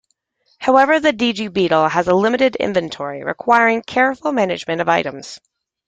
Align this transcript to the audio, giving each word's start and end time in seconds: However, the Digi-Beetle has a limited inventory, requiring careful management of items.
However, 0.57 0.99
the 0.99 1.13
Digi-Beetle 1.13 1.87
has 1.89 2.07
a 2.07 2.15
limited 2.15 2.55
inventory, 2.55 3.23
requiring 3.23 3.83
careful 3.83 4.31
management 4.31 4.81
of 4.81 4.89
items. 4.89 5.39